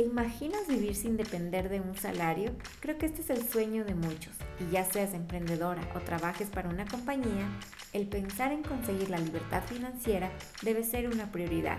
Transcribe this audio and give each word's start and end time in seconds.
¿Te 0.00 0.06
imaginas 0.06 0.66
vivir 0.66 0.96
sin 0.96 1.18
depender 1.18 1.68
de 1.68 1.82
un 1.82 1.94
salario? 1.94 2.52
Creo 2.80 2.96
que 2.96 3.04
este 3.04 3.20
es 3.20 3.28
el 3.28 3.46
sueño 3.46 3.84
de 3.84 3.94
muchos. 3.94 4.34
Y 4.58 4.72
ya 4.72 4.82
seas 4.82 5.12
emprendedora 5.12 5.86
o 5.94 5.98
trabajes 5.98 6.48
para 6.48 6.70
una 6.70 6.86
compañía, 6.86 7.46
el 7.92 8.08
pensar 8.08 8.50
en 8.50 8.62
conseguir 8.62 9.10
la 9.10 9.18
libertad 9.18 9.62
financiera 9.62 10.32
debe 10.62 10.84
ser 10.84 11.06
una 11.06 11.30
prioridad. 11.30 11.76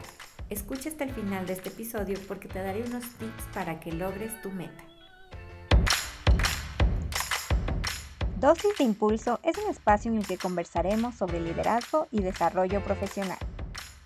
Escucha 0.52 0.90
hasta 0.90 1.04
el 1.04 1.10
final 1.14 1.48
de 1.48 1.54
este 1.54 1.70
episodio 1.70 2.20
porque 2.28 2.48
te 2.48 2.60
daré 2.60 2.84
unos 2.84 3.06
tips 3.18 3.44
para 3.56 3.80
que 3.80 3.92
logres 3.92 4.40
tu 4.44 4.52
meta. 4.52 4.84
Dosis 8.38 8.78
de 8.78 8.84
Impulso 8.84 9.40
es 9.42 9.58
un 9.58 9.68
espacio 9.68 10.12
en 10.12 10.20
el 10.20 10.28
que 10.28 10.38
conversaremos 10.38 11.16
sobre 11.16 11.42
liderazgo 11.42 12.08
y 12.12 12.22
desarrollo 12.22 12.84
profesional. 12.84 13.40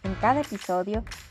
En 0.04 0.16
cada 0.16 0.40
episodio 0.40 1.04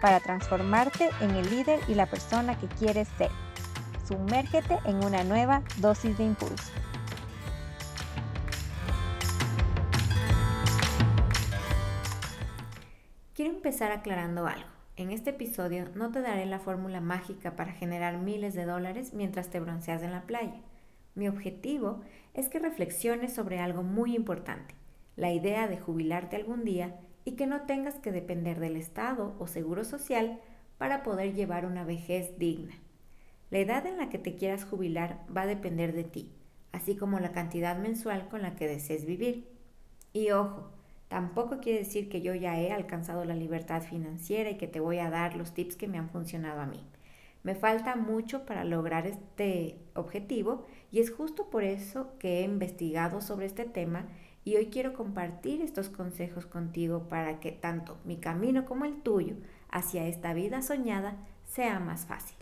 para 0.00 0.20
transformarte 0.20 1.10
en 1.20 1.30
el 1.32 1.48
líder 1.50 1.80
y 1.88 1.94
la 1.94 2.06
persona 2.06 2.58
que 2.58 2.68
quieres 2.68 3.08
ser. 3.18 3.30
Sumérgete 4.06 4.78
en 4.84 5.04
una 5.04 5.24
nueva 5.24 5.62
dosis 5.78 6.16
de 6.16 6.24
impulso. 6.24 6.72
Quiero 13.34 13.52
empezar 13.52 13.92
aclarando 13.92 14.46
algo. 14.46 14.68
En 14.96 15.10
este 15.10 15.30
episodio 15.30 15.90
no 15.94 16.10
te 16.10 16.22
daré 16.22 16.46
la 16.46 16.58
fórmula 16.58 17.02
mágica 17.02 17.54
para 17.54 17.72
generar 17.72 18.16
miles 18.16 18.54
de 18.54 18.64
dólares 18.64 19.12
mientras 19.12 19.50
te 19.50 19.60
bronceas 19.60 20.02
en 20.02 20.12
la 20.12 20.22
playa. 20.22 20.62
Mi 21.14 21.28
objetivo 21.28 22.00
es 22.32 22.48
que 22.48 22.58
reflexiones 22.58 23.34
sobre 23.34 23.58
algo 23.58 23.82
muy 23.82 24.16
importante, 24.16 24.74
la 25.16 25.32
idea 25.32 25.68
de 25.68 25.78
jubilarte 25.78 26.36
algún 26.36 26.64
día 26.64 26.98
y 27.26 27.32
que 27.32 27.46
no 27.46 27.62
tengas 27.62 27.96
que 27.96 28.12
depender 28.12 28.60
del 28.60 28.76
Estado 28.76 29.34
o 29.40 29.48
Seguro 29.48 29.84
Social 29.84 30.38
para 30.78 31.02
poder 31.02 31.34
llevar 31.34 31.66
una 31.66 31.84
vejez 31.84 32.38
digna. 32.38 32.74
La 33.50 33.58
edad 33.58 33.84
en 33.84 33.98
la 33.98 34.08
que 34.08 34.18
te 34.18 34.36
quieras 34.36 34.64
jubilar 34.64 35.24
va 35.36 35.42
a 35.42 35.46
depender 35.46 35.92
de 35.92 36.04
ti, 36.04 36.30
así 36.70 36.96
como 36.96 37.18
la 37.18 37.32
cantidad 37.32 37.76
mensual 37.76 38.28
con 38.28 38.42
la 38.42 38.54
que 38.54 38.68
desees 38.68 39.04
vivir. 39.04 39.48
Y 40.12 40.30
ojo, 40.30 40.70
tampoco 41.08 41.58
quiere 41.58 41.80
decir 41.80 42.08
que 42.08 42.22
yo 42.22 42.32
ya 42.32 42.60
he 42.60 42.70
alcanzado 42.70 43.24
la 43.24 43.34
libertad 43.34 43.82
financiera 43.82 44.50
y 44.50 44.56
que 44.56 44.68
te 44.68 44.78
voy 44.78 44.98
a 44.98 45.10
dar 45.10 45.36
los 45.36 45.52
tips 45.52 45.74
que 45.74 45.88
me 45.88 45.98
han 45.98 46.10
funcionado 46.10 46.60
a 46.60 46.66
mí. 46.66 46.80
Me 47.42 47.56
falta 47.56 47.96
mucho 47.96 48.46
para 48.46 48.64
lograr 48.64 49.04
este 49.06 49.78
objetivo 49.94 50.64
y 50.92 51.00
es 51.00 51.10
justo 51.10 51.50
por 51.50 51.64
eso 51.64 52.16
que 52.20 52.40
he 52.40 52.42
investigado 52.42 53.20
sobre 53.20 53.46
este 53.46 53.64
tema 53.64 54.06
y 54.46 54.54
hoy 54.54 54.66
quiero 54.66 54.94
compartir 54.94 55.60
estos 55.60 55.88
consejos 55.88 56.46
contigo 56.46 57.08
para 57.08 57.40
que 57.40 57.50
tanto 57.50 57.98
mi 58.04 58.18
camino 58.18 58.64
como 58.64 58.84
el 58.84 59.02
tuyo 59.02 59.34
hacia 59.68 60.06
esta 60.06 60.34
vida 60.34 60.62
soñada 60.62 61.16
sea 61.44 61.80
más 61.80 62.06
fácil. 62.06 62.36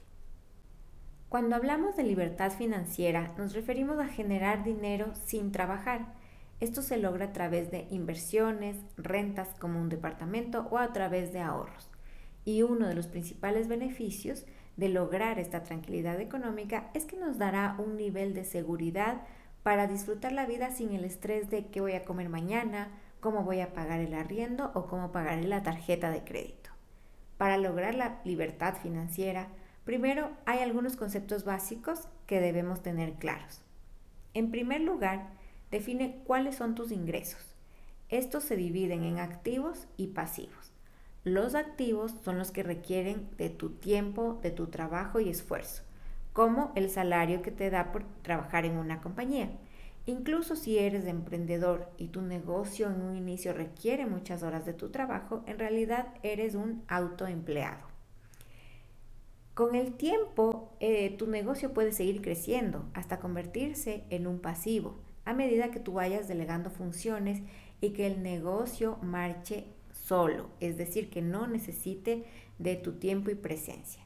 Cuando 1.30 1.56
hablamos 1.56 1.96
de 1.96 2.02
libertad 2.02 2.52
financiera 2.52 3.33
nos 3.38 3.55
referimos 3.55 3.98
a 4.00 4.08
generar 4.08 4.64
dinero 4.64 5.14
sin 5.24 5.50
trabajar. 5.50 6.12
Esto 6.61 6.83
se 6.83 6.98
logra 6.98 7.24
a 7.24 7.33
través 7.33 7.70
de 7.70 7.88
inversiones, 7.91 8.77
rentas 8.98 9.48
como 9.58 9.80
un 9.80 9.89
departamento 9.89 10.68
o 10.70 10.77
a 10.77 10.92
través 10.92 11.33
de 11.33 11.40
ahorros. 11.40 11.89
Y 12.45 12.61
uno 12.61 12.86
de 12.86 12.95
los 12.95 13.07
principales 13.07 13.67
beneficios 13.67 14.45
de 14.77 14.90
lograr 14.90 15.39
esta 15.39 15.62
tranquilidad 15.62 16.20
económica 16.20 16.90
es 16.92 17.07
que 17.07 17.17
nos 17.17 17.39
dará 17.39 17.77
un 17.78 17.96
nivel 17.96 18.34
de 18.34 18.45
seguridad 18.45 19.23
para 19.64 19.86
disfrutar 19.86 20.30
la 20.33 20.45
vida 20.45 20.70
sin 20.70 20.92
el 20.92 21.05
estrés 21.05 21.48
de 21.48 21.67
qué 21.69 21.80
voy 21.80 21.92
a 21.95 22.05
comer 22.05 22.29
mañana, 22.29 22.91
cómo 23.19 23.45
voy 23.45 23.61
a 23.61 23.73
pagar 23.73 23.98
el 23.98 24.13
arriendo 24.13 24.70
o 24.75 24.86
cómo 24.86 25.11
pagaré 25.11 25.45
la 25.45 25.63
tarjeta 25.63 26.11
de 26.11 26.23
crédito. 26.23 26.69
Para 27.39 27.57
lograr 27.57 27.95
la 27.95 28.20
libertad 28.25 28.75
financiera, 28.77 29.48
primero 29.85 30.30
hay 30.45 30.58
algunos 30.58 30.97
conceptos 30.97 31.45
básicos 31.45 32.08
que 32.27 32.41
debemos 32.41 32.83
tener 32.83 33.14
claros. 33.14 33.63
En 34.35 34.51
primer 34.51 34.83
lugar, 34.83 35.30
define 35.70 36.20
cuáles 36.27 36.57
son 36.57 36.75
tus 36.75 36.92
ingresos. 36.92 37.57
Estos 38.11 38.45
se 38.45 38.57
dividen 38.57 39.02
en 39.02 39.19
activos 39.19 39.89
y 39.96 40.08
pasivos. 40.08 40.73
Los 41.25 41.55
activos 41.55 42.14
son 42.23 42.36
los 42.36 42.51
que 42.51 42.63
requieren 42.63 43.31
de 43.39 43.48
tu 43.48 43.70
tiempo, 43.70 44.39
de 44.42 44.51
tu 44.51 44.67
trabajo 44.67 45.20
y 45.20 45.31
esfuerzo 45.31 45.83
como 46.34 46.72
el 46.74 46.90
salario 46.90 47.40
que 47.40 47.50
te 47.50 47.70
da 47.70 47.92
por 47.92 48.05
trabajar 48.20 48.67
en 48.67 48.77
una 48.77 49.00
compañía. 49.00 49.48
Incluso 50.05 50.56
si 50.56 50.78
eres 50.78 51.06
emprendedor 51.06 51.89
y 51.96 52.08
tu 52.08 52.20
negocio 52.20 52.89
en 52.89 53.00
un 53.00 53.17
inicio 53.17 53.55
requiere 53.55 54.05
muchas 54.05 54.42
horas 54.42 54.67
de 54.67 54.74
tu 54.74 54.90
trabajo, 54.90 55.42
en 55.46 55.58
realidad 55.58 56.08
eres 56.22 56.56
un 56.56 56.83
autoempleado. 56.89 57.86
Con 59.55 59.77
el 59.77 59.95
tiempo, 59.95 60.72
eh, 60.80 61.17
tu 61.17 61.28
negocio 61.28 61.72
puede 61.72 61.92
seguir 61.92 62.20
creciendo 62.20 62.84
hasta 62.92 63.20
convertirse 63.20 64.05
en 64.11 64.27
un 64.27 64.40
pasivo 64.40 64.96
a 65.24 65.33
medida 65.33 65.70
que 65.70 65.80
tú 65.80 65.95
vayas 65.95 66.28
delegando 66.28 66.68
funciones 66.68 67.40
y 67.80 67.90
que 67.90 68.06
el 68.06 68.22
negocio 68.22 68.98
marche 69.01 69.66
solo, 69.92 70.51
es 70.61 70.77
decir, 70.77 71.08
que 71.08 71.22
no 71.22 71.46
necesite 71.46 72.24
de 72.58 72.77
tu 72.77 72.95
tiempo 72.95 73.30
y 73.30 73.36
presencia. 73.36 74.03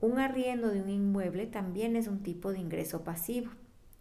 Un 0.00 0.18
arriendo 0.18 0.68
de 0.68 0.82
un 0.82 0.90
inmueble 0.90 1.46
también 1.46 1.96
es 1.96 2.08
un 2.08 2.22
tipo 2.22 2.52
de 2.52 2.58
ingreso 2.58 3.04
pasivo, 3.04 3.50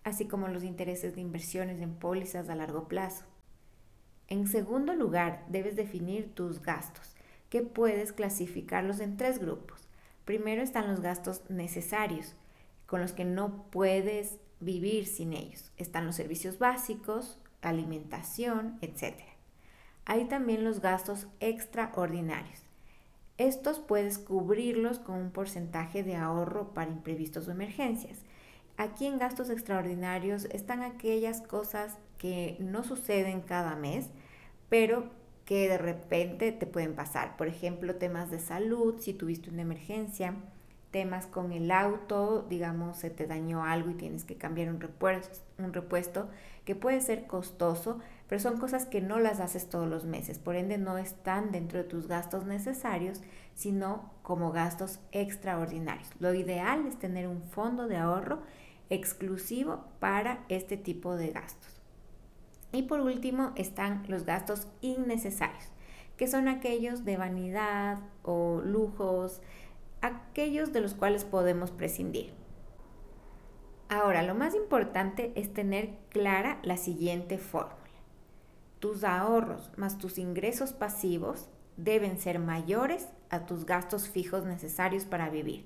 así 0.04 0.28
como 0.28 0.48
los 0.48 0.64
intereses 0.64 1.16
de 1.16 1.22
inversiones 1.22 1.82
en 1.82 1.94
pólizas 1.94 2.50
a 2.50 2.56
largo 2.56 2.88
plazo. 2.88 3.26
En 4.28 4.48
segundo 4.48 4.96
lugar, 4.96 5.46
debes 5.50 5.76
definir 5.76 6.34
tus 6.34 6.62
gastos, 6.62 7.16
que 7.50 7.62
puedes 7.62 8.14
clasificarlos 8.14 9.00
en 9.00 9.18
tres 9.18 9.40
grupos. 9.40 9.88
Primero 10.26 10.62
están 10.62 10.90
los 10.90 11.02
gastos 11.02 11.44
necesarios, 11.50 12.36
con 12.86 13.02
los 13.02 13.14
que 13.14 13.26
no 13.26 13.66
puedes 13.70 14.38
vivir 14.60 15.06
sin 15.06 15.34
ellos. 15.34 15.72
Están 15.78 16.06
los 16.06 16.16
servicios 16.16 16.58
básicos, 16.58 17.38
alimentación, 17.62 18.78
etc. 18.82 19.20
Hay 20.06 20.26
también 20.26 20.64
los 20.64 20.82
gastos 20.82 21.28
extraordinarios, 21.40 22.63
estos 23.38 23.80
puedes 23.80 24.18
cubrirlos 24.18 25.00
con 25.00 25.16
un 25.16 25.32
porcentaje 25.32 26.04
de 26.04 26.16
ahorro 26.16 26.74
para 26.74 26.92
imprevistos 26.92 27.48
o 27.48 27.52
emergencias. 27.52 28.20
Aquí 28.78 29.06
en 29.06 29.20
gastos 29.20 29.50
extraordinarios 29.50 30.46
están 30.46 30.82
aquellas 30.82 31.42
cosas 31.42 31.98
que 32.18 32.58
no 32.60 32.84
suceden 32.84 33.42
cada 33.42 33.76
mes, 33.76 34.10
pero 34.70 35.10
que 35.46 35.68
de 35.68 35.78
repente 35.78 36.52
te 36.52 36.66
pueden 36.66 36.96
pasar. 36.96 37.38
Por 37.38 37.48
ejemplo, 37.48 37.96
temas 37.96 38.32
de 38.32 38.40
salud, 38.40 38.96
si 39.00 39.14
tuviste 39.14 39.50
una 39.50 39.62
emergencia, 39.62 40.36
temas 40.94 41.26
con 41.26 41.52
el 41.52 41.72
auto, 41.72 42.46
digamos, 42.50 42.98
se 42.98 43.10
te 43.10 43.26
dañó 43.26 43.66
algo 43.66 43.90
y 43.90 43.96
tienes 43.96 44.24
que 44.24 44.38
cambiar 44.38 44.70
un 44.70 44.80
repuesto, 44.80 45.42
un 45.58 45.74
repuesto 45.74 46.30
que 46.66 46.76
puede 46.76 47.02
ser 47.02 47.26
costoso, 47.26 48.00
pero 48.30 48.40
son 48.40 48.60
cosas 48.60 48.86
que 48.86 49.02
no 49.02 49.20
las 49.20 49.40
haces 49.40 49.68
todos 49.68 49.90
los 49.90 50.06
meses, 50.06 50.38
por 50.38 50.56
ende 50.56 50.78
no 50.78 51.00
están 51.00 51.52
dentro 51.52 51.80
de 51.80 51.84
tus 51.84 52.08
gastos 52.08 52.46
necesarios, 52.46 53.22
sino 53.56 54.12
como 54.22 54.52
gastos 54.52 55.00
extraordinarios. 55.12 56.10
Lo 56.20 56.34
ideal 56.36 56.86
es 56.86 56.98
tener 57.00 57.28
un 57.28 57.42
fondo 57.42 57.88
de 57.88 57.98
ahorro 57.98 58.44
exclusivo 58.92 59.86
para 60.00 60.46
este 60.48 60.78
tipo 60.78 61.16
de 61.16 61.32
gastos. 61.32 61.82
Y 62.72 62.84
por 62.84 63.02
último 63.02 63.52
están 63.56 64.04
los 64.08 64.26
gastos 64.26 64.68
innecesarios, 64.82 65.66
que 66.18 66.28
son 66.28 66.48
aquellos 66.48 67.04
de 67.04 67.18
vanidad 67.18 67.98
o 68.22 68.62
lujos, 68.64 69.42
aquellos 70.04 70.74
de 70.74 70.82
los 70.82 70.94
cuales 70.94 71.24
podemos 71.24 71.72
prescindir. 71.72 72.34
Ahora, 73.90 74.22
lo 74.22 74.36
más 74.36 74.54
importante 74.54 75.32
es 75.36 75.54
tener 75.54 75.98
clara 76.10 76.60
la 76.62 76.78
siguiente 76.78 77.38
fórmula. 77.38 77.78
Tus 78.80 79.04
ahorros 79.04 79.72
más 79.78 79.98
tus 79.98 80.18
ingresos 80.18 80.74
pasivos 80.74 81.50
deben 81.78 82.20
ser 82.20 82.38
mayores 82.38 83.08
a 83.30 83.46
tus 83.46 83.66
gastos 83.66 84.10
fijos 84.10 84.46
necesarios 84.46 85.06
para 85.06 85.30
vivir. 85.30 85.66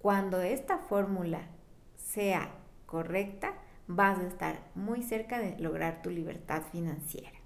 Cuando 0.00 0.42
esta 0.42 0.78
fórmula 0.78 1.48
sea 1.96 2.50
correcta, 2.86 3.54
vas 3.86 4.18
a 4.18 4.26
estar 4.26 4.60
muy 4.74 5.02
cerca 5.02 5.38
de 5.38 5.58
lograr 5.58 6.02
tu 6.02 6.10
libertad 6.10 6.62
financiera. 6.70 7.38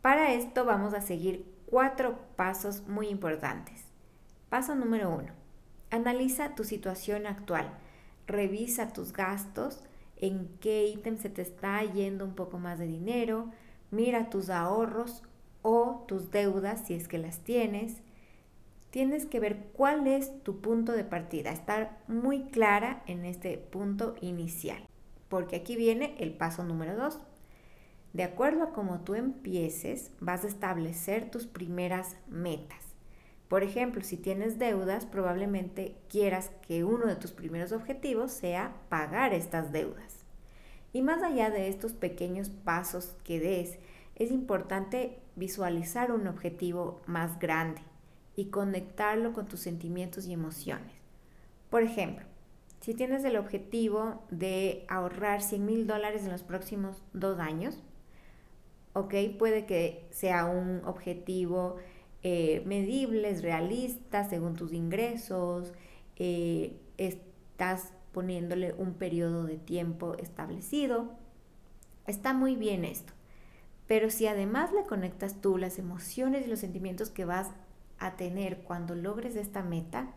Para 0.00 0.32
esto 0.32 0.64
vamos 0.64 0.94
a 0.94 1.00
seguir 1.00 1.52
cuatro 1.66 2.18
pasos 2.36 2.86
muy 2.86 3.08
importantes. 3.08 3.81
Paso 4.52 4.74
número 4.74 5.08
uno. 5.08 5.32
Analiza 5.90 6.54
tu 6.54 6.64
situación 6.64 7.26
actual, 7.26 7.72
revisa 8.26 8.92
tus 8.92 9.14
gastos, 9.14 9.82
en 10.18 10.50
qué 10.60 10.84
ítem 10.88 11.16
se 11.16 11.30
te 11.30 11.40
está 11.40 11.82
yendo 11.82 12.26
un 12.26 12.34
poco 12.34 12.58
más 12.58 12.78
de 12.78 12.86
dinero, 12.86 13.50
mira 13.90 14.28
tus 14.28 14.50
ahorros 14.50 15.22
o 15.62 16.04
tus 16.06 16.30
deudas 16.30 16.86
si 16.86 16.92
es 16.92 17.08
que 17.08 17.16
las 17.16 17.38
tienes. 17.38 18.02
Tienes 18.90 19.24
que 19.24 19.40
ver 19.40 19.70
cuál 19.72 20.06
es 20.06 20.42
tu 20.42 20.60
punto 20.60 20.92
de 20.92 21.04
partida, 21.04 21.50
estar 21.50 22.02
muy 22.06 22.42
clara 22.50 23.02
en 23.06 23.24
este 23.24 23.56
punto 23.56 24.16
inicial, 24.20 24.86
porque 25.30 25.56
aquí 25.56 25.76
viene 25.76 26.14
el 26.18 26.34
paso 26.34 26.62
número 26.62 26.94
dos. 26.94 27.20
De 28.12 28.22
acuerdo 28.22 28.64
a 28.64 28.72
cómo 28.74 29.00
tú 29.00 29.14
empieces, 29.14 30.10
vas 30.20 30.44
a 30.44 30.48
establecer 30.48 31.30
tus 31.30 31.46
primeras 31.46 32.18
metas. 32.28 32.91
Por 33.52 33.64
ejemplo, 33.64 34.02
si 34.02 34.16
tienes 34.16 34.58
deudas, 34.58 35.04
probablemente 35.04 35.94
quieras 36.08 36.50
que 36.66 36.84
uno 36.84 37.04
de 37.04 37.16
tus 37.16 37.32
primeros 37.32 37.72
objetivos 37.72 38.32
sea 38.32 38.74
pagar 38.88 39.34
estas 39.34 39.72
deudas. 39.72 40.24
Y 40.94 41.02
más 41.02 41.22
allá 41.22 41.50
de 41.50 41.68
estos 41.68 41.92
pequeños 41.92 42.48
pasos 42.48 43.14
que 43.24 43.40
des, 43.40 43.78
es 44.16 44.30
importante 44.30 45.18
visualizar 45.36 46.12
un 46.12 46.28
objetivo 46.28 47.02
más 47.04 47.38
grande 47.38 47.82
y 48.36 48.46
conectarlo 48.46 49.34
con 49.34 49.48
tus 49.48 49.60
sentimientos 49.60 50.24
y 50.24 50.32
emociones. 50.32 50.94
Por 51.68 51.82
ejemplo, 51.82 52.24
si 52.80 52.94
tienes 52.94 53.22
el 53.22 53.36
objetivo 53.36 54.22
de 54.30 54.86
ahorrar 54.88 55.42
100 55.42 55.66
mil 55.66 55.86
dólares 55.86 56.24
en 56.24 56.32
los 56.32 56.42
próximos 56.42 57.02
dos 57.12 57.38
años, 57.38 57.82
¿ok? 58.94 59.14
Puede 59.38 59.66
que 59.66 60.06
sea 60.10 60.46
un 60.46 60.80
objetivo 60.86 61.76
eh, 62.22 62.62
medible, 62.66 63.34
realista, 63.40 64.28
según 64.28 64.54
tus 64.54 64.72
ingresos, 64.72 65.72
eh, 66.16 66.76
estás 66.98 67.92
poniéndole 68.12 68.74
un 68.74 68.94
periodo 68.94 69.44
de 69.44 69.56
tiempo 69.56 70.14
establecido. 70.14 71.12
Está 72.06 72.34
muy 72.34 72.56
bien 72.56 72.84
esto. 72.84 73.12
Pero 73.86 74.10
si 74.10 74.26
además 74.26 74.72
le 74.72 74.84
conectas 74.84 75.40
tú 75.40 75.58
las 75.58 75.78
emociones 75.78 76.46
y 76.46 76.50
los 76.50 76.60
sentimientos 76.60 77.10
que 77.10 77.24
vas 77.24 77.50
a 77.98 78.16
tener 78.16 78.58
cuando 78.58 78.94
logres 78.94 79.36
esta 79.36 79.62
meta, 79.62 80.14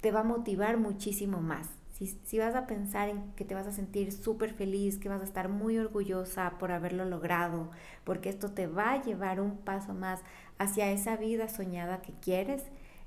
te 0.00 0.10
va 0.10 0.20
a 0.20 0.24
motivar 0.24 0.76
muchísimo 0.76 1.40
más. 1.40 1.68
Si, 2.24 2.38
vas 2.38 2.56
a 2.56 2.66
pensar 2.66 3.08
en 3.08 3.32
que 3.36 3.44
te 3.44 3.54
vas 3.54 3.66
a 3.68 3.72
sentir 3.72 4.10
súper 4.10 4.52
feliz, 4.54 4.98
que 4.98 5.08
vas 5.08 5.20
a 5.20 5.24
estar 5.24 5.48
muy 5.48 5.78
orgullosa 5.78 6.58
por 6.58 6.72
haberlo 6.72 7.04
logrado, 7.04 7.70
porque 8.02 8.28
esto 8.28 8.50
te 8.50 8.66
va 8.66 8.92
a 8.92 9.02
llevar 9.02 9.40
un 9.40 9.58
paso 9.58 9.94
más 9.94 10.20
hacia 10.62 10.90
esa 10.90 11.16
vida 11.16 11.48
soñada 11.48 12.02
que 12.02 12.12
quieres, 12.20 12.64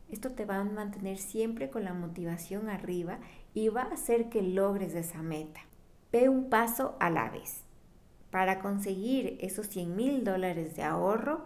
esto 0.09 0.31
te 0.31 0.45
va 0.45 0.57
a 0.57 0.63
mantener 0.63 1.17
siempre 1.17 1.69
con 1.69 1.83
la 1.83 1.93
motivación 1.93 2.69
arriba 2.69 3.19
y 3.53 3.69
va 3.69 3.83
a 3.83 3.93
hacer 3.93 4.29
que 4.29 4.41
logres 4.41 4.93
esa 4.93 5.21
meta. 5.21 5.61
Ve 6.11 6.29
un 6.29 6.49
paso 6.49 6.95
a 6.99 7.09
la 7.09 7.29
vez. 7.29 7.61
Para 8.29 8.59
conseguir 8.59 9.37
esos 9.41 9.67
100 9.67 9.95
mil 9.95 10.23
dólares 10.23 10.75
de 10.75 10.83
ahorro, 10.83 11.45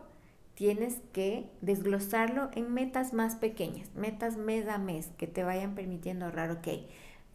tienes 0.55 1.01
que 1.13 1.49
desglosarlo 1.61 2.49
en 2.53 2.73
metas 2.73 3.13
más 3.13 3.35
pequeñas, 3.35 3.93
metas 3.95 4.35
mes 4.35 4.67
a 4.67 4.77
mes 4.77 5.11
que 5.17 5.27
te 5.27 5.43
vayan 5.43 5.73
permitiendo 5.73 6.25
ahorrar, 6.25 6.51
ok, 6.51 6.67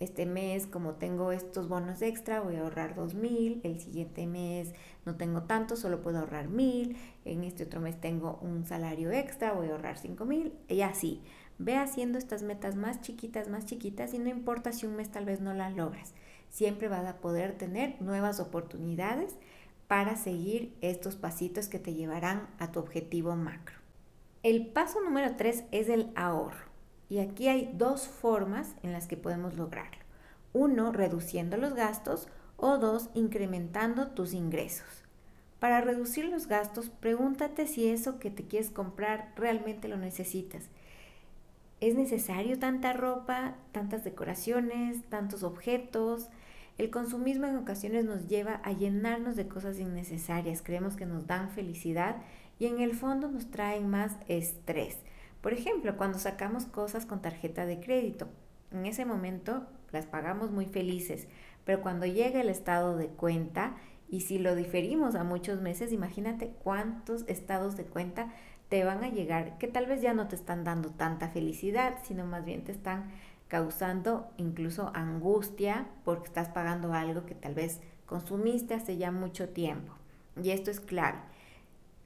este 0.00 0.26
mes 0.26 0.66
como 0.66 0.94
tengo 0.94 1.32
estos 1.32 1.68
bonos 1.68 2.02
extra 2.02 2.40
voy 2.40 2.56
a 2.56 2.62
ahorrar 2.62 2.94
dos 2.94 3.14
mil, 3.14 3.60
el 3.62 3.80
siguiente 3.80 4.26
mes 4.26 4.72
no 5.04 5.16
tengo 5.16 5.42
tanto, 5.42 5.76
solo 5.76 6.02
puedo 6.02 6.18
ahorrar 6.18 6.48
mil, 6.48 6.96
en 7.24 7.44
este 7.44 7.64
otro 7.64 7.80
mes 7.80 8.00
tengo 8.00 8.38
un 8.42 8.64
salario 8.64 9.10
extra, 9.10 9.52
voy 9.52 9.68
a 9.68 9.72
ahorrar 9.72 9.98
cinco 9.98 10.24
mil 10.24 10.52
y 10.68 10.80
así. 10.82 11.22
Ve 11.58 11.76
haciendo 11.76 12.18
estas 12.18 12.42
metas 12.42 12.74
más 12.74 13.00
chiquitas, 13.00 13.48
más 13.48 13.64
chiquitas 13.64 14.12
y 14.12 14.18
no 14.18 14.28
importa 14.28 14.72
si 14.72 14.86
un 14.86 14.96
mes 14.96 15.10
tal 15.10 15.24
vez 15.24 15.40
no 15.40 15.54
las 15.54 15.74
logras, 15.76 16.12
siempre 16.50 16.88
vas 16.88 17.06
a 17.06 17.18
poder 17.18 17.56
tener 17.56 18.00
nuevas 18.02 18.40
oportunidades 18.40 19.36
para 19.86 20.16
seguir 20.16 20.74
estos 20.80 21.14
pasitos 21.14 21.68
que 21.68 21.78
te 21.78 21.94
llevarán 21.94 22.48
a 22.58 22.72
tu 22.72 22.80
objetivo 22.80 23.36
macro. 23.36 23.76
El 24.42 24.66
paso 24.66 25.00
número 25.00 25.36
tres 25.36 25.64
es 25.70 25.88
el 25.88 26.10
ahorro. 26.16 26.73
Y 27.08 27.18
aquí 27.18 27.48
hay 27.48 27.70
dos 27.74 28.08
formas 28.08 28.74
en 28.82 28.92
las 28.92 29.06
que 29.06 29.16
podemos 29.16 29.56
lograrlo. 29.56 30.02
Uno, 30.52 30.92
reduciendo 30.92 31.56
los 31.56 31.74
gastos 31.74 32.28
o 32.56 32.78
dos, 32.78 33.10
incrementando 33.14 34.08
tus 34.08 34.32
ingresos. 34.32 35.04
Para 35.58 35.80
reducir 35.80 36.26
los 36.26 36.46
gastos, 36.46 36.90
pregúntate 36.90 37.66
si 37.66 37.88
eso 37.88 38.18
que 38.18 38.30
te 38.30 38.44
quieres 38.44 38.70
comprar 38.70 39.32
realmente 39.36 39.88
lo 39.88 39.96
necesitas. 39.96 40.68
¿Es 41.80 41.94
necesario 41.94 42.58
tanta 42.58 42.92
ropa, 42.92 43.56
tantas 43.72 44.04
decoraciones, 44.04 45.02
tantos 45.08 45.42
objetos? 45.42 46.28
El 46.76 46.90
consumismo 46.90 47.46
en 47.46 47.56
ocasiones 47.56 48.04
nos 48.04 48.26
lleva 48.28 48.60
a 48.64 48.72
llenarnos 48.72 49.36
de 49.36 49.48
cosas 49.48 49.78
innecesarias. 49.78 50.62
Creemos 50.62 50.96
que 50.96 51.06
nos 51.06 51.26
dan 51.26 51.50
felicidad 51.50 52.16
y 52.58 52.66
en 52.66 52.80
el 52.80 52.94
fondo 52.94 53.28
nos 53.28 53.50
traen 53.50 53.88
más 53.88 54.16
estrés. 54.28 54.98
Por 55.44 55.52
ejemplo, 55.52 55.98
cuando 55.98 56.18
sacamos 56.18 56.64
cosas 56.64 57.04
con 57.04 57.20
tarjeta 57.20 57.66
de 57.66 57.78
crédito, 57.78 58.28
en 58.70 58.86
ese 58.86 59.04
momento 59.04 59.66
las 59.92 60.06
pagamos 60.06 60.50
muy 60.50 60.64
felices, 60.64 61.28
pero 61.66 61.82
cuando 61.82 62.06
llega 62.06 62.40
el 62.40 62.48
estado 62.48 62.96
de 62.96 63.08
cuenta 63.08 63.76
y 64.08 64.22
si 64.22 64.38
lo 64.38 64.56
diferimos 64.56 65.14
a 65.14 65.22
muchos 65.22 65.60
meses, 65.60 65.92
imagínate 65.92 66.54
cuántos 66.62 67.28
estados 67.28 67.76
de 67.76 67.84
cuenta 67.84 68.32
te 68.70 68.84
van 68.84 69.04
a 69.04 69.10
llegar 69.10 69.58
que 69.58 69.68
tal 69.68 69.84
vez 69.84 70.00
ya 70.00 70.14
no 70.14 70.28
te 70.28 70.36
están 70.36 70.64
dando 70.64 70.88
tanta 70.88 71.28
felicidad, 71.28 71.98
sino 72.04 72.24
más 72.24 72.46
bien 72.46 72.64
te 72.64 72.72
están 72.72 73.10
causando 73.48 74.30
incluso 74.38 74.92
angustia 74.94 75.88
porque 76.06 76.28
estás 76.28 76.48
pagando 76.48 76.94
algo 76.94 77.26
que 77.26 77.34
tal 77.34 77.52
vez 77.52 77.82
consumiste 78.06 78.72
hace 78.72 78.96
ya 78.96 79.10
mucho 79.10 79.50
tiempo. 79.50 79.92
Y 80.42 80.52
esto 80.52 80.70
es 80.70 80.80
clave. 80.80 81.18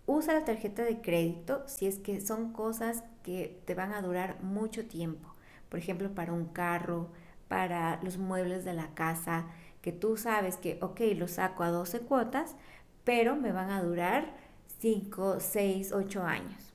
Usa 0.09 0.33
la 0.33 0.47
tarjeta 0.47 0.85
de 0.85 1.03
crédito 1.03 1.63
si 1.67 1.87
es 1.87 1.99
que 1.99 2.23
son 2.23 2.55
cosas 2.55 3.05
que 3.23 3.61
te 3.67 3.75
van 3.75 3.93
a 3.93 4.01
durar 4.01 4.43
mucho 4.43 4.87
tiempo. 4.87 5.35
Por 5.69 5.79
ejemplo, 5.79 6.15
para 6.15 6.33
un 6.33 6.47
carro, 6.47 7.11
para 7.47 8.01
los 8.03 8.17
muebles 8.17 8.65
de 8.65 8.73
la 8.73 8.95
casa, 8.95 9.49
que 9.83 9.93
tú 9.93 10.17
sabes 10.17 10.57
que, 10.57 10.79
ok, 10.81 10.99
los 11.15 11.33
saco 11.33 11.63
a 11.63 11.69
12 11.69 12.01
cuotas, 12.01 12.57
pero 13.05 13.37
me 13.37 13.53
van 13.53 13.69
a 13.69 13.83
durar 13.83 14.35
5, 14.79 15.41
6, 15.41 15.93
8 15.93 16.23
años. 16.23 16.73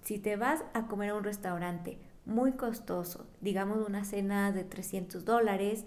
Si 0.00 0.18
te 0.18 0.36
vas 0.36 0.64
a 0.72 0.86
comer 0.86 1.10
a 1.10 1.16
un 1.16 1.24
restaurante 1.24 1.98
muy 2.24 2.52
costoso, 2.52 3.26
digamos 3.42 3.86
una 3.86 4.06
cena 4.06 4.52
de 4.52 4.64
300 4.64 5.26
dólares, 5.26 5.84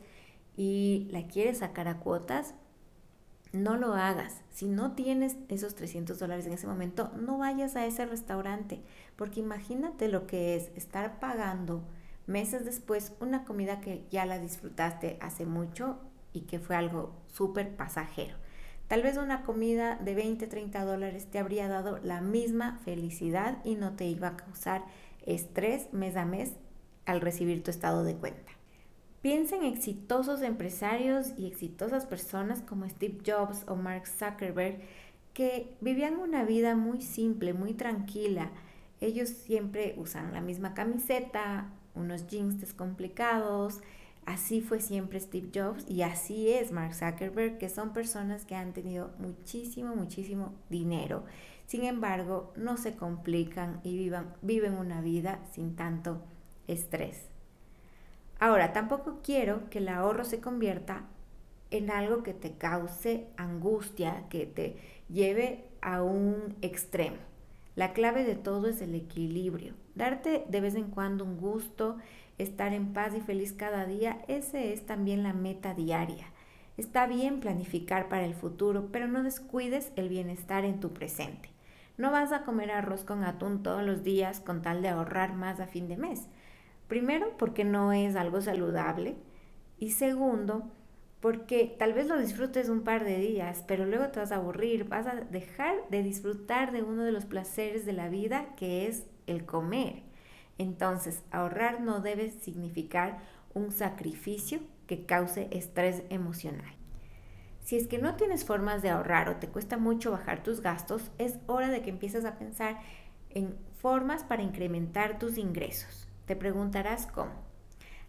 y 0.56 1.08
la 1.10 1.26
quieres 1.26 1.58
sacar 1.58 1.88
a 1.88 1.98
cuotas, 1.98 2.54
no 3.54 3.78
lo 3.78 3.94
hagas. 3.94 4.42
Si 4.52 4.68
no 4.68 4.94
tienes 4.94 5.38
esos 5.50 5.76
300 5.76 6.20
dólares 6.20 6.46
en 6.46 6.54
ese 6.54 6.68
momento, 6.68 7.12
no 7.18 7.38
vayas 7.38 7.76
a 7.76 7.86
ese 7.86 8.06
restaurante, 8.06 8.82
porque 9.16 9.40
imagínate 9.40 10.08
lo 10.08 10.28
que 10.28 10.56
es 10.56 10.72
estar 10.76 11.20
pagando 11.20 11.84
meses 12.28 12.66
después 12.66 13.14
una 13.20 13.44
comida 13.44 13.82
que 13.82 14.06
ya 14.10 14.26
la 14.26 14.40
disfrutaste 14.40 15.18
hace 15.22 15.46
mucho 15.46 16.00
y 16.34 16.42
que 16.42 16.60
fue 16.60 16.76
algo 16.76 17.14
súper 17.28 17.76
pasajero. 17.76 18.36
Tal 18.88 19.04
vez 19.04 19.18
una 19.18 19.44
comida 19.44 19.96
de 19.96 20.16
20, 20.16 20.48
30 20.48 20.84
dólares 20.84 21.28
te 21.32 21.40
habría 21.40 21.68
dado 21.68 22.00
la 22.00 22.22
misma 22.22 22.80
felicidad 22.84 23.58
y 23.64 23.76
no 23.76 23.96
te 23.96 24.06
iba 24.06 24.30
a 24.30 24.38
causar 24.38 24.84
estrés 25.26 25.94
mes 25.94 26.16
a 26.18 26.26
mes 26.26 26.54
al 27.06 27.22
recibir 27.22 27.64
tu 27.64 27.72
estado 27.72 28.04
de 28.04 28.16
cuenta. 28.16 28.52
Piensa 29.22 29.56
en 29.56 29.64
exitosos 29.64 30.42
empresarios 30.42 31.34
y 31.38 31.46
exitosas 31.46 32.08
personas 32.08 32.64
como 32.64 32.90
Steve 32.90 33.20
Jobs 33.24 33.64
o 33.68 33.76
Mark 33.76 34.08
Zuckerberg 34.08 34.82
que 35.36 35.76
vivían 35.80 36.18
una 36.18 36.44
vida 36.44 36.76
muy 36.76 37.04
simple, 37.04 37.54
muy 37.54 37.74
tranquila. 37.74 38.50
Ellos 39.00 39.30
siempre 39.30 39.94
usan 39.98 40.34
la 40.34 40.42
misma 40.42 40.74
camiseta, 40.74 41.70
unos 41.94 42.28
jeans 42.28 42.60
descomplicados. 42.60 43.82
Así 44.26 44.60
fue 44.60 44.80
siempre 44.80 45.20
Steve 45.20 45.50
Jobs 45.54 45.86
y 45.88 46.02
así 46.02 46.50
es 46.50 46.72
Mark 46.72 46.96
Zuckerberg, 46.96 47.60
que 47.60 47.70
son 47.70 47.94
personas 47.94 48.46
que 48.46 48.56
han 48.56 48.74
tenido 48.74 49.12
muchísimo, 49.20 49.96
muchísimo 49.96 50.54
dinero. 50.70 51.26
Sin 51.68 51.86
embargo, 51.86 52.54
no 52.56 52.76
se 52.76 52.96
complican 52.96 53.82
y 53.84 54.12
viven 54.42 54.74
una 54.74 55.02
vida 55.02 55.40
sin 55.54 55.76
tanto 55.76 56.22
estrés. 56.68 57.31
Ahora, 58.42 58.74
tampoco 58.74 59.20
quiero 59.24 59.70
que 59.70 59.78
el 59.78 59.88
ahorro 59.88 60.26
se 60.26 60.42
convierta 60.42 61.04
en 61.70 61.92
algo 61.92 62.24
que 62.24 62.34
te 62.34 62.54
cause 62.54 63.28
angustia, 63.38 64.24
que 64.32 64.48
te 64.48 64.78
lleve 65.10 65.66
a 65.80 66.02
un 66.02 66.56
extremo. 66.64 67.18
La 67.76 67.94
clave 67.94 68.24
de 68.24 68.34
todo 68.34 68.68
es 68.68 68.82
el 68.82 68.96
equilibrio. 68.96 69.76
Darte 69.94 70.44
de 70.50 70.60
vez 70.60 70.74
en 70.74 70.90
cuando 70.90 71.24
un 71.24 71.38
gusto, 71.38 71.98
estar 72.40 72.74
en 72.74 72.94
paz 72.94 73.14
y 73.16 73.22
feliz 73.22 73.54
cada 73.54 73.86
día, 73.86 74.24
ese 74.28 74.74
es 74.74 74.88
también 74.88 75.22
la 75.22 75.34
meta 75.34 75.76
diaria. 75.76 76.26
Está 76.78 77.06
bien 77.06 77.42
planificar 77.42 78.10
para 78.10 78.26
el 78.26 78.34
futuro, 78.34 78.90
pero 78.92 79.08
no 79.08 79.22
descuides 79.22 79.92
el 79.96 80.10
bienestar 80.10 80.66
en 80.66 80.80
tu 80.80 80.94
presente. 80.94 81.52
No 81.96 82.10
vas 82.10 82.32
a 82.32 82.42
comer 82.42 82.72
arroz 82.72 83.04
con 83.04 83.24
atún 83.24 83.62
todos 83.62 83.84
los 83.84 84.04
días 84.04 84.40
con 84.40 84.64
tal 84.64 84.82
de 84.82 84.90
ahorrar 84.90 85.36
más 85.36 85.60
a 85.60 85.68
fin 85.68 85.88
de 85.88 85.98
mes 85.98 86.28
Primero, 86.92 87.38
porque 87.38 87.64
no 87.64 87.94
es 87.94 88.18
algo 88.18 88.42
saludable. 88.42 89.16
Y 89.80 89.92
segundo, 89.92 90.70
porque 91.22 91.74
tal 91.80 91.94
vez 91.94 92.08
lo 92.08 92.20
disfrutes 92.20 92.68
un 92.68 92.82
par 92.82 93.06
de 93.06 93.18
días, 93.18 93.64
pero 93.66 93.86
luego 93.86 94.10
te 94.10 94.20
vas 94.20 94.34
a 94.34 94.36
aburrir, 94.36 94.90
vas 94.90 95.08
a 95.08 95.16
dejar 95.16 95.88
de 95.90 96.04
disfrutar 96.04 96.74
de 96.74 96.84
uno 96.84 97.06
de 97.06 97.14
los 97.14 97.24
placeres 97.24 97.86
de 97.86 97.94
la 97.94 98.10
vida, 98.10 98.48
que 98.58 98.88
es 98.88 99.06
el 99.26 99.46
comer. 99.46 100.04
Entonces, 100.58 101.24
ahorrar 101.32 101.80
no 101.80 102.02
debe 102.02 102.30
significar 102.30 103.20
un 103.54 103.72
sacrificio 103.72 104.60
que 104.86 105.06
cause 105.06 105.48
estrés 105.52 106.04
emocional. 106.10 106.76
Si 107.62 107.78
es 107.78 107.88
que 107.88 108.00
no 108.00 108.18
tienes 108.18 108.44
formas 108.44 108.82
de 108.82 108.90
ahorrar 108.90 109.30
o 109.30 109.38
te 109.38 109.48
cuesta 109.48 109.78
mucho 109.78 110.12
bajar 110.12 110.44
tus 110.44 110.60
gastos, 110.60 111.10
es 111.20 111.40
hora 111.48 111.70
de 111.70 111.84
que 111.84 111.90
empieces 111.90 112.26
a 112.26 112.38
pensar 112.38 112.82
en 113.30 113.56
formas 113.78 114.26
para 114.26 114.44
incrementar 114.44 115.20
tus 115.20 115.38
ingresos. 115.38 116.11
Te 116.32 116.38
preguntarás 116.38 117.08
cómo. 117.08 117.34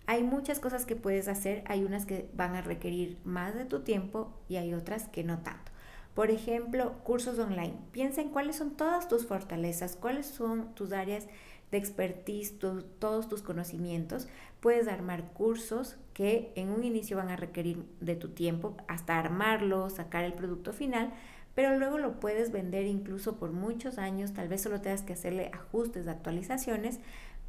Hay 0.07 0.23
muchas 0.23 0.61
cosas 0.61 0.87
que 0.87 0.95
puedes 0.95 1.27
hacer, 1.27 1.65
hay 1.67 1.83
unas 1.83 2.07
que 2.07 2.31
van 2.35 2.55
a 2.55 2.61
requerir 2.61 3.19
más 3.25 3.57
de 3.57 3.65
tu 3.65 3.81
tiempo 3.81 4.33
y 4.49 4.59
hay 4.59 4.75
otras 4.75 5.09
que 5.09 5.25
no 5.25 5.41
tanto. 5.41 5.73
Por 6.15 6.31
ejemplo, 6.31 6.93
cursos 7.03 7.37
online. 7.41 7.75
Piensa 7.91 8.21
en 8.21 8.29
cuáles 8.29 8.55
son 8.55 8.77
todas 8.77 9.09
tus 9.09 9.27
fortalezas, 9.27 9.97
cuáles 9.97 10.27
son 10.27 10.73
tus 10.77 10.93
áreas 10.93 11.27
de 11.73 11.79
expertise, 11.79 12.61
todos 13.01 13.29
tus 13.29 13.43
conocimientos. 13.43 14.29
Puedes 14.61 14.87
armar 14.87 15.33
cursos 15.33 15.97
que 16.15 16.53
en 16.55 16.69
un 16.69 16.85
inicio 16.85 17.17
van 17.17 17.31
a 17.31 17.35
requerir 17.35 17.85
de 17.99 18.15
tu 18.15 18.29
tiempo 18.29 18.77
hasta 18.87 19.19
armarlo, 19.19 19.91
sacar 19.91 20.23
el 20.23 20.35
producto 20.35 20.73
final, 20.73 21.13
pero 21.55 21.77
luego 21.79 21.99
lo 21.99 22.19
puedes 22.19 22.51
vender 22.51 22.87
incluso 22.87 23.37
por 23.37 23.53
muchos 23.53 23.99
años, 23.99 24.33
tal 24.33 24.49
vez 24.49 24.63
solo 24.63 24.81
tengas 24.81 25.03
que 25.03 25.13
hacerle 25.13 25.51
ajustes, 25.53 26.09
actualizaciones, 26.09 27.01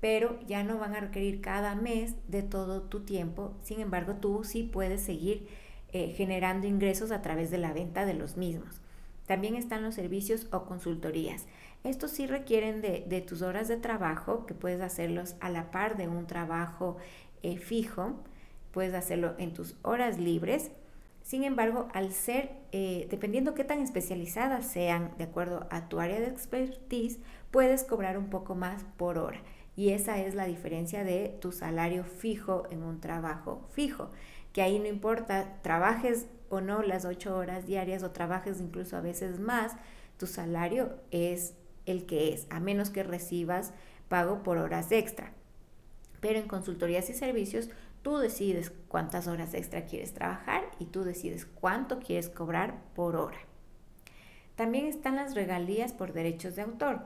pero 0.03 0.38
ya 0.48 0.65
no 0.65 0.79
van 0.79 0.95
a 0.95 1.00
requerir 1.00 1.39
cada 1.39 1.75
mes 1.75 2.15
de 2.27 2.43
todo 2.43 2.81
tu 2.81 3.05
tiempo. 3.05 3.53
Sin 3.63 3.79
embargo, 3.79 4.15
tú 4.15 4.43
sí 4.43 4.63
puedes 4.63 5.01
seguir 5.01 5.48
eh, 5.93 6.13
generando 6.17 6.67
ingresos 6.67 7.10
a 7.12 7.22
través 7.22 7.51
de 7.51 7.57
la 7.57 7.72
venta 7.72 8.05
de 8.05 8.13
los 8.13 8.36
mismos. 8.36 8.81
También 9.27 9.55
están 9.55 9.81
los 9.81 9.95
servicios 9.95 10.48
o 10.51 10.65
consultorías. 10.65 11.45
Estos 11.86 12.12
sí 12.12 12.27
requieren 12.27 12.81
de, 12.81 13.25
tus 13.25 13.41
horas 13.41 13.69
de 13.69 13.77
trabajo, 13.77 14.45
que 14.45 14.53
puedes 14.53 14.81
hacerlos 14.81 15.38
a 15.39 15.50
la 15.50 15.72
par 15.72 15.95
de 15.95 16.10
un 16.10 16.27
trabajo 16.27 16.98
eh, 17.41 17.55
fijo, 17.55 18.13
puedes 18.72 18.93
hacerlo 18.95 19.36
en 19.38 19.53
tus 19.53 19.77
horas 19.83 20.19
libres. 20.19 20.72
Sin 21.22 21.45
embargo, 21.45 21.88
al 21.93 22.12
ser, 22.12 22.51
eh, 22.74 23.07
dependiendo 23.10 23.53
qué 23.53 23.63
tan 23.63 23.79
especializadas 23.79 24.65
sean 24.65 25.13
de 25.17 25.24
acuerdo 25.24 25.65
a 25.69 25.88
tu 25.88 26.01
área 26.01 26.19
de 26.19 26.27
expertise, 26.27 27.19
puedes 27.51 27.86
cobrar 27.86 28.17
un 28.17 28.29
poco 28.29 28.53
más 28.53 28.83
por 28.98 29.17
hora. 29.17 29.39
Y 29.75 29.89
esa 29.89 30.19
es 30.19 30.35
la 30.35 30.45
diferencia 30.45 31.03
de 31.03 31.35
tu 31.41 31.51
salario 31.51 32.03
fijo 32.03 32.63
en 32.69 32.83
un 32.83 32.99
trabajo 32.99 33.67
fijo, 33.71 34.11
que 34.51 34.61
ahí 34.61 34.77
no 34.77 34.87
importa, 34.87 35.59
trabajes 35.63 36.27
o 36.49 36.61
no 36.61 36.83
las 36.83 37.05
ocho 37.05 37.35
horas 37.35 37.65
diarias 37.65 38.03
o 38.03 38.11
trabajes 38.11 38.61
incluso 38.61 38.95
a 38.95 39.01
veces 39.01 39.39
más, 39.39 39.73
tu 40.17 40.27
salario 40.27 40.99
es 41.09 41.55
el 41.85 42.05
que 42.05 42.33
es, 42.33 42.45
a 42.49 42.59
menos 42.59 42.91
que 42.91 43.03
recibas 43.03 43.73
pago 44.07 44.43
por 44.43 44.57
horas 44.57 44.91
extra. 44.91 45.31
Pero 46.19 46.39
en 46.39 46.47
consultorías 46.47 47.09
y 47.09 47.13
servicios 47.13 47.69
tú 48.03 48.17
decides 48.17 48.71
cuántas 48.87 49.27
horas 49.27 49.55
extra 49.55 49.85
quieres 49.85 50.13
trabajar 50.13 50.63
y 50.79 50.85
tú 50.85 51.03
decides 51.03 51.45
cuánto 51.45 51.99
quieres 51.99 52.29
cobrar 52.29 52.81
por 52.93 53.15
hora. 53.15 53.39
También 54.55 54.85
están 54.85 55.15
las 55.15 55.33
regalías 55.33 55.93
por 55.93 56.13
derechos 56.13 56.55
de 56.55 56.61
autor 56.61 57.01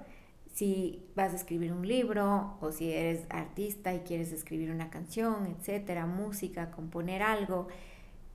si 0.57 1.05
vas 1.15 1.33
a 1.33 1.35
escribir 1.35 1.71
un 1.71 1.87
libro 1.87 2.57
o 2.61 2.71
si 2.71 2.91
eres 2.91 3.27
artista 3.29 3.93
y 3.93 3.99
quieres 3.99 4.31
escribir 4.31 4.71
una 4.71 4.89
canción, 4.89 5.45
etcétera, 5.45 6.07
música, 6.07 6.71
componer 6.71 7.21
algo, 7.21 7.67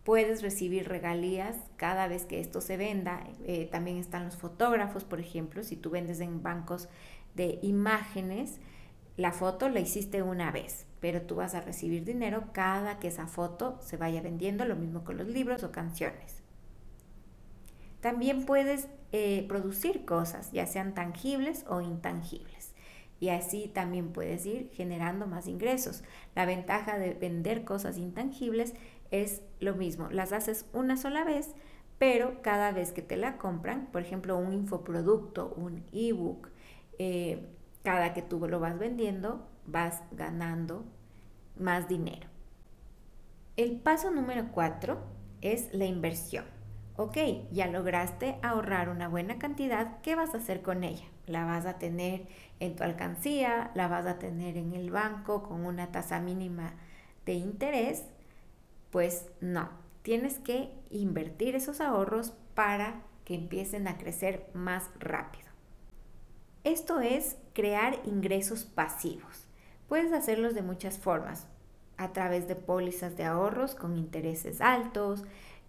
puedes 0.04 0.40
recibir 0.40 0.88
regalías 0.88 1.56
cada 1.74 2.06
vez 2.06 2.24
que 2.24 2.38
esto 2.38 2.60
se 2.60 2.76
venda. 2.76 3.24
Eh, 3.44 3.68
también 3.72 3.96
están 3.96 4.24
los 4.24 4.36
fotógrafos, 4.36 5.02
por 5.02 5.18
ejemplo, 5.18 5.64
si 5.64 5.74
tú 5.74 5.90
vendes 5.90 6.20
en 6.20 6.44
bancos 6.44 6.88
de 7.34 7.58
imágenes, 7.62 8.60
la 9.16 9.32
foto 9.32 9.68
la 9.68 9.80
hiciste 9.80 10.22
una 10.22 10.52
vez, 10.52 10.86
pero 11.00 11.22
tú 11.22 11.34
vas 11.34 11.56
a 11.56 11.60
recibir 11.60 12.04
dinero 12.04 12.52
cada 12.52 13.00
que 13.00 13.08
esa 13.08 13.26
foto 13.26 13.80
se 13.80 13.96
vaya 13.96 14.22
vendiendo, 14.22 14.64
lo 14.64 14.76
mismo 14.76 15.02
con 15.02 15.16
los 15.16 15.26
libros 15.26 15.64
o 15.64 15.72
canciones. 15.72 16.40
También 18.00 18.46
puedes 18.46 18.86
eh, 19.12 19.44
producir 19.46 20.04
cosas, 20.04 20.50
ya 20.52 20.66
sean 20.66 20.94
tangibles 20.94 21.64
o 21.68 21.80
intangibles. 21.80 22.72
Y 23.20 23.28
así 23.28 23.70
también 23.72 24.12
puedes 24.12 24.44
ir 24.46 24.70
generando 24.72 25.26
más 25.26 25.46
ingresos. 25.46 26.02
La 26.34 26.44
ventaja 26.44 26.98
de 26.98 27.14
vender 27.14 27.64
cosas 27.64 27.98
intangibles 27.98 28.74
es 29.12 29.42
lo 29.60 29.74
mismo. 29.74 30.08
Las 30.10 30.32
haces 30.32 30.66
una 30.72 30.96
sola 30.96 31.22
vez, 31.22 31.54
pero 31.98 32.42
cada 32.42 32.72
vez 32.72 32.90
que 32.90 33.02
te 33.02 33.16
la 33.16 33.36
compran, 33.36 33.86
por 33.92 34.02
ejemplo, 34.02 34.36
un 34.36 34.52
infoproducto, 34.52 35.54
un 35.56 35.84
ebook, 35.92 36.48
eh, 36.98 37.46
cada 37.84 38.14
que 38.14 38.22
tú 38.22 38.40
lo 38.48 38.58
vas 38.58 38.78
vendiendo, 38.78 39.46
vas 39.66 40.02
ganando 40.10 40.84
más 41.56 41.88
dinero. 41.88 42.28
El 43.56 43.78
paso 43.78 44.10
número 44.10 44.48
cuatro 44.50 45.02
es 45.42 45.72
la 45.72 45.84
inversión. 45.84 46.46
Ok, 47.04 47.16
ya 47.50 47.66
lograste 47.66 48.38
ahorrar 48.42 48.88
una 48.88 49.08
buena 49.08 49.36
cantidad, 49.36 50.00
¿qué 50.02 50.14
vas 50.14 50.34
a 50.34 50.36
hacer 50.36 50.62
con 50.62 50.84
ella? 50.84 51.04
¿La 51.26 51.44
vas 51.44 51.66
a 51.66 51.76
tener 51.76 52.28
en 52.60 52.76
tu 52.76 52.84
alcancía? 52.84 53.72
¿La 53.74 53.88
vas 53.88 54.06
a 54.06 54.20
tener 54.20 54.56
en 54.56 54.72
el 54.72 54.92
banco 54.92 55.42
con 55.42 55.66
una 55.66 55.90
tasa 55.90 56.20
mínima 56.20 56.74
de 57.26 57.32
interés? 57.32 58.04
Pues 58.92 59.26
no, 59.40 59.68
tienes 60.02 60.38
que 60.38 60.72
invertir 60.90 61.56
esos 61.56 61.80
ahorros 61.80 62.34
para 62.54 63.02
que 63.24 63.34
empiecen 63.34 63.88
a 63.88 63.98
crecer 63.98 64.48
más 64.54 64.88
rápido. 65.00 65.50
Esto 66.62 67.00
es 67.00 67.36
crear 67.52 67.98
ingresos 68.04 68.64
pasivos. 68.64 69.48
Puedes 69.88 70.12
hacerlos 70.12 70.54
de 70.54 70.62
muchas 70.62 70.98
formas, 70.98 71.48
a 71.96 72.12
través 72.12 72.46
de 72.46 72.54
pólizas 72.54 73.16
de 73.16 73.24
ahorros 73.24 73.74
con 73.74 73.96
intereses 73.96 74.60
altos, 74.60 75.24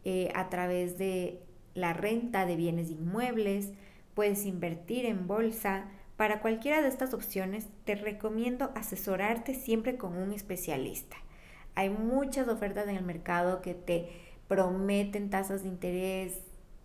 eh, 0.06 0.32
a 0.36 0.50
través 0.50 0.98
de 0.98 1.40
la 1.74 1.94
renta 1.94 2.46
de 2.46 2.56
bienes 2.56 2.90
inmuebles, 2.90 3.72
puedes 4.14 4.46
invertir 4.46 5.06
en 5.06 5.28
bolsa. 5.28 5.86
Para 6.18 6.42
cualquiera 6.42 6.82
de 6.82 6.88
estas 6.88 7.14
opciones 7.14 7.68
te 7.86 7.96
recomiendo 7.96 8.72
asesorarte 8.76 9.56
siempre 9.56 9.98
con 9.98 10.16
un 10.18 10.32
especialista. 10.32 11.18
Hay 11.76 11.90
muchas 11.90 12.48
ofertas 12.48 12.88
en 12.88 12.96
el 12.96 13.04
mercado 13.04 13.62
que 13.62 13.74
te 13.74 14.10
prometen 14.48 15.30
tasas 15.30 15.64
de 15.64 15.70
interés 15.70 16.42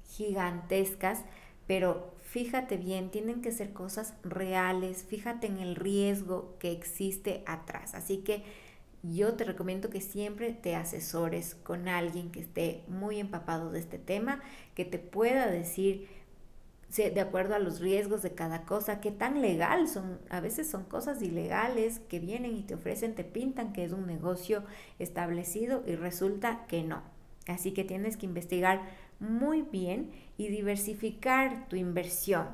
gigantescas, 0.08 1.24
pero 1.66 2.14
fíjate 2.22 2.78
bien, 2.78 3.10
tienen 3.10 3.42
que 3.42 3.52
ser 3.52 3.72
cosas 3.72 4.14
reales, 4.22 5.04
fíjate 5.04 5.46
en 5.46 5.58
el 5.58 5.76
riesgo 5.76 6.56
que 6.58 6.72
existe 6.72 7.42
atrás. 7.46 7.94
Así 7.94 8.18
que 8.18 8.42
yo 9.02 9.34
te 9.34 9.44
recomiendo 9.44 9.90
que 9.90 10.00
siempre 10.00 10.52
te 10.52 10.74
asesores 10.74 11.54
con 11.54 11.88
alguien 11.88 12.30
que 12.30 12.40
esté 12.40 12.82
muy 12.88 13.20
empapado 13.20 13.70
de 13.70 13.78
este 13.78 13.98
tema, 13.98 14.40
que 14.74 14.84
te 14.84 14.98
pueda 14.98 15.46
decir 15.46 16.08
de 16.96 17.20
acuerdo 17.20 17.54
a 17.54 17.58
los 17.58 17.80
riesgos 17.80 18.22
de 18.22 18.32
cada 18.32 18.62
cosa, 18.62 19.00
qué 19.00 19.10
tan 19.10 19.42
legal 19.42 19.88
son. 19.88 20.18
A 20.30 20.40
veces 20.40 20.70
son 20.70 20.84
cosas 20.84 21.20
ilegales 21.20 22.00
que 22.08 22.18
vienen 22.18 22.56
y 22.56 22.62
te 22.62 22.74
ofrecen, 22.74 23.14
te 23.14 23.24
pintan 23.24 23.72
que 23.72 23.84
es 23.84 23.92
un 23.92 24.06
negocio 24.06 24.64
establecido 24.98 25.82
y 25.86 25.96
resulta 25.96 26.64
que 26.66 26.82
no. 26.82 27.02
Así 27.46 27.72
que 27.72 27.84
tienes 27.84 28.16
que 28.16 28.26
investigar 28.26 28.82
muy 29.20 29.62
bien 29.62 30.10
y 30.38 30.48
diversificar 30.48 31.68
tu 31.68 31.76
inversión. 31.76 32.46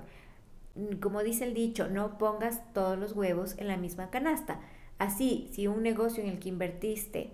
Como 1.01 1.23
dice 1.23 1.45
el 1.45 1.55
dicho, 1.55 1.89
no 1.89 2.19
pongas 2.19 2.61
todos 2.73 2.99
los 2.99 3.13
huevos 3.13 3.55
en 3.59 3.69
la 3.69 3.77
misma 3.77 4.11
canasta. 4.11 4.61
Así, 4.99 5.51
si 5.53 5.67
un 5.67 5.83
negocio 5.83 6.23
en 6.23 6.31
el 6.31 6.39
que 6.39 6.49
invertiste 6.49 7.33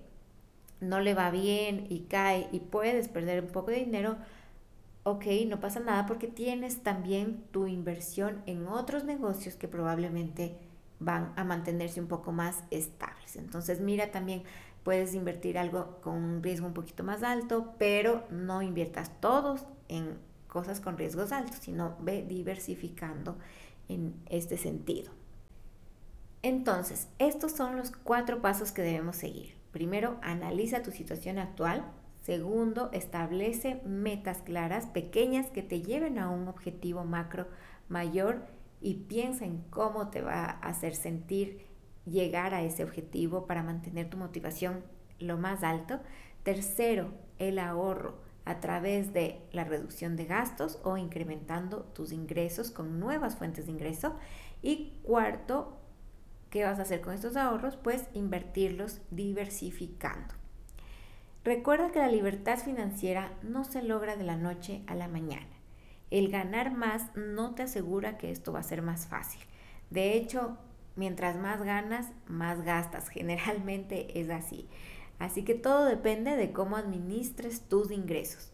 no 0.81 1.01
le 1.01 1.15
va 1.15 1.31
bien 1.31 1.87
y 1.91 2.01
cae 2.01 2.49
y 2.53 2.61
puedes 2.61 3.09
perder 3.09 3.45
un 3.45 3.51
poco 3.51 3.71
de 3.71 3.85
dinero, 3.85 4.17
ok, 5.05 5.25
no 5.47 5.61
pasa 5.61 5.81
nada 5.81 6.07
porque 6.07 6.27
tienes 6.27 6.83
también 6.83 7.45
tu 7.51 7.67
inversión 7.67 8.43
en 8.47 8.67
otros 8.67 9.05
negocios 9.05 9.55
que 9.55 9.69
probablemente 9.69 10.57
van 10.99 11.33
a 11.37 11.45
mantenerse 11.45 12.01
un 12.01 12.07
poco 12.07 12.33
más 12.33 12.65
estables. 12.71 13.37
Entonces 13.37 13.81
mira 13.81 14.11
también, 14.11 14.43
puedes 14.83 15.15
invertir 15.15 15.59
algo 15.59 15.99
con 16.03 16.15
un 16.15 16.43
riesgo 16.43 16.67
un 16.67 16.75
poquito 16.75 17.05
más 17.05 17.23
alto, 17.23 17.75
pero 17.79 18.27
no 18.31 18.63
inviertas 18.63 19.11
todos 19.21 19.67
en 19.89 20.19
cosas 20.49 20.81
con 20.81 20.99
riesgos 20.99 21.33
altos, 21.33 21.59
sino 21.61 21.97
ve 22.01 22.25
diversificando 22.27 23.37
en 23.89 24.15
este 24.29 24.57
sentido. 24.57 25.20
Entonces, 26.43 27.09
estos 27.19 27.53
son 27.53 27.77
los 27.77 27.91
cuatro 27.91 28.41
pasos 28.41 28.73
que 28.73 28.83
debemos 28.83 29.17
seguir. 29.17 29.57
Primero, 29.73 30.19
analiza 30.23 30.83
tu 30.83 30.91
situación 30.91 31.39
actual. 31.39 31.85
Segundo, 32.23 32.91
establece 32.93 33.81
metas 33.85 34.39
claras, 34.39 34.87
pequeñas, 34.87 35.51
que 35.51 35.63
te 35.63 35.83
lleven 35.83 36.19
a 36.19 36.31
un 36.31 36.49
objetivo 36.49 37.05
macro 37.05 37.47
mayor 37.89 38.47
y 38.81 38.95
piensa 38.95 39.45
en 39.45 39.59
cómo 39.71 40.09
te 40.09 40.23
va 40.23 40.45
a 40.45 40.51
hacer 40.61 40.95
sentir 40.95 41.67
llegar 42.07 42.55
a 42.55 42.63
ese 42.63 42.85
objetivo, 42.85 43.47
para 43.47 43.63
mantener 43.63 44.09
tu 44.09 44.17
motivación 44.17 44.83
lo 45.19 45.37
más 45.37 45.63
alto. 45.63 46.01
Tercero, 46.43 47.13
el 47.39 47.59
ahorro 47.59 48.19
a 48.45 48.61
través 48.61 49.13
de 49.13 49.41
la 49.53 49.65
reducción 49.65 50.17
de 50.17 50.25
gastos 50.25 50.81
o 50.83 50.97
incrementando 50.97 51.83
tus 51.95 52.13
ingresos 52.13 52.71
con 52.71 52.99
nuevas 52.99 53.37
fuentes 53.37 53.67
de 53.67 53.73
ingreso. 53.73 54.17
Y 54.63 54.95
cuarto, 55.03 55.80
¿qué 56.51 56.65
vas 56.65 56.79
a 56.79 56.83
hacer 56.83 57.01
con 57.01 57.15
estos 57.15 57.37
ahorros? 57.37 57.77
Pues 57.77 58.09
invertirlos 58.13 59.01
diversificando. 59.11 60.35
Recuerda 61.43 61.91
que 61.91 62.01
la 62.01 62.09
libertad 62.09 62.59
financiera 62.59 63.33
no 63.43 63.65
se 63.65 63.83
logra 63.83 64.17
de 64.17 64.25
la 64.25 64.37
noche 64.37 64.83
a 64.87 64.95
la 64.95 65.09
mañana. 65.09 65.47
El 66.11 66.31
ganar 66.31 66.73
más 66.73 67.07
no 67.15 67.55
te 67.55 67.63
asegura 67.63 68.19
que 68.19 68.31
esto 68.31 68.53
va 68.53 68.61
a 68.61 68.65
ser 68.65 68.83
más 68.83 69.07
fácil. 69.07 69.41
De 69.89 70.15
hecho, 70.15 70.59
mientras 70.97 71.37
más 71.37 71.63
ganas, 71.63 72.09
más 72.27 72.63
gastas. 72.63 73.09
Generalmente 73.11 74.21
es 74.21 74.29
así. 74.31 74.69
Así 75.19 75.45
que 75.45 75.55
todo 75.55 75.85
depende 75.85 76.37
de 76.37 76.53
cómo 76.53 76.77
administres 76.77 77.63
tus 77.69 77.91
ingresos. 77.91 78.53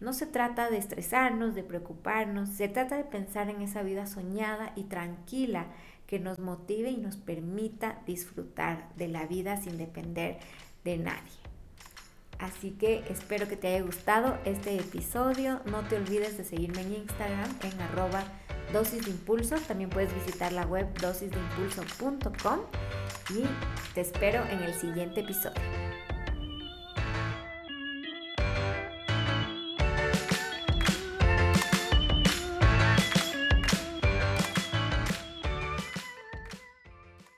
No 0.00 0.12
se 0.12 0.26
trata 0.26 0.70
de 0.70 0.78
estresarnos, 0.78 1.56
de 1.56 1.64
preocuparnos, 1.64 2.50
se 2.50 2.68
trata 2.68 2.96
de 2.96 3.04
pensar 3.04 3.50
en 3.50 3.62
esa 3.62 3.82
vida 3.82 4.06
soñada 4.06 4.72
y 4.76 4.84
tranquila 4.84 5.66
que 6.08 6.18
nos 6.18 6.40
motive 6.40 6.90
y 6.90 6.96
nos 6.96 7.16
permita 7.16 8.02
disfrutar 8.06 8.88
de 8.96 9.08
la 9.08 9.26
vida 9.26 9.62
sin 9.62 9.76
depender 9.76 10.38
de 10.82 10.96
nadie. 10.96 11.38
Así 12.38 12.70
que 12.70 13.04
espero 13.10 13.46
que 13.46 13.56
te 13.56 13.68
haya 13.68 13.84
gustado 13.84 14.38
este 14.44 14.76
episodio. 14.76 15.60
No 15.66 15.82
te 15.82 15.96
olvides 15.96 16.38
de 16.38 16.44
seguirme 16.44 16.82
en 16.82 16.94
Instagram 16.94 17.50
en 17.62 17.80
arroba 17.80 18.24
dosis 18.72 19.04
de 19.04 19.10
impulso. 19.10 19.56
También 19.66 19.90
puedes 19.90 20.12
visitar 20.14 20.52
la 20.52 20.64
web 20.64 20.86
dosisdeimpulso.com 21.00 22.60
y 23.30 23.44
te 23.94 24.00
espero 24.00 24.44
en 24.46 24.62
el 24.62 24.74
siguiente 24.74 25.20
episodio. 25.20 25.87